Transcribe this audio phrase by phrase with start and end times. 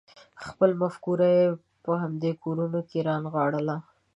[0.47, 1.45] خپله مفکوره یې
[1.83, 3.77] په همدې کورونو کې رانغاړله.